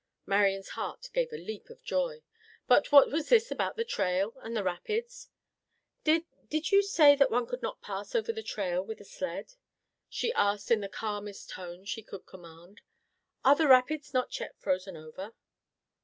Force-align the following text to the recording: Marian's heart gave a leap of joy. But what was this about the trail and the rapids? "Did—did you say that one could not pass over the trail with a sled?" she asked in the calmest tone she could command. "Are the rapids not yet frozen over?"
Marian's 0.25 0.69
heart 0.69 1.11
gave 1.13 1.31
a 1.31 1.37
leap 1.37 1.69
of 1.69 1.83
joy. 1.83 2.23
But 2.65 2.91
what 2.91 3.11
was 3.11 3.29
this 3.29 3.51
about 3.51 3.75
the 3.75 3.85
trail 3.85 4.33
and 4.41 4.57
the 4.57 4.63
rapids? 4.63 5.29
"Did—did 6.03 6.71
you 6.71 6.81
say 6.81 7.15
that 7.15 7.29
one 7.29 7.45
could 7.45 7.61
not 7.61 7.83
pass 7.83 8.15
over 8.15 8.31
the 8.31 8.41
trail 8.41 8.81
with 8.81 8.99
a 8.99 9.05
sled?" 9.05 9.53
she 10.09 10.33
asked 10.33 10.71
in 10.71 10.81
the 10.81 10.89
calmest 10.89 11.51
tone 11.51 11.85
she 11.85 12.01
could 12.01 12.25
command. 12.25 12.81
"Are 13.45 13.53
the 13.55 13.67
rapids 13.67 14.11
not 14.11 14.39
yet 14.39 14.57
frozen 14.59 14.97
over?" 14.97 15.35